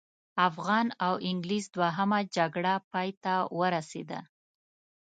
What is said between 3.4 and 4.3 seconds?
ورسېده.